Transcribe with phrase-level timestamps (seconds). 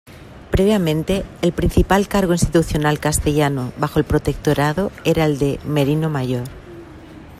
[0.49, 6.47] Previamente, el principal cargo institucional castellano bajo el protectorado era el de "merino mayor".